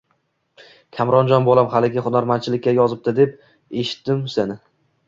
[0.99, 3.39] Komronjon bolam haligi hunarmanchilikka yozibdi deb
[3.85, 4.61] eshitudim sani